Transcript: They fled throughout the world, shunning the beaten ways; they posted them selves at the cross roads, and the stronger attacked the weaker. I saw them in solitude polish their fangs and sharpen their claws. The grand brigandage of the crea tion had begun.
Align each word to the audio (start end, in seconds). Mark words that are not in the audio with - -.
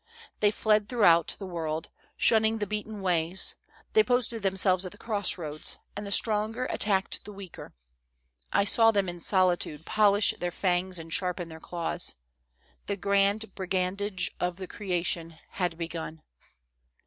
They 0.39 0.49
fled 0.49 0.89
throughout 0.89 1.35
the 1.37 1.45
world, 1.45 1.91
shunning 2.17 2.57
the 2.57 2.65
beaten 2.65 3.01
ways; 3.03 3.53
they 3.93 4.03
posted 4.03 4.41
them 4.41 4.57
selves 4.57 4.83
at 4.83 4.91
the 4.91 4.97
cross 4.97 5.37
roads, 5.37 5.77
and 5.95 6.07
the 6.07 6.11
stronger 6.11 6.65
attacked 6.71 7.23
the 7.23 7.31
weaker. 7.31 7.75
I 8.51 8.63
saw 8.65 8.89
them 8.89 9.07
in 9.07 9.19
solitude 9.19 9.85
polish 9.85 10.33
their 10.39 10.49
fangs 10.49 10.97
and 10.97 11.13
sharpen 11.13 11.49
their 11.49 11.59
claws. 11.59 12.15
The 12.87 12.97
grand 12.97 13.53
brigandage 13.53 14.31
of 14.39 14.55
the 14.57 14.65
crea 14.65 15.03
tion 15.03 15.37
had 15.51 15.77
begun. 15.77 16.23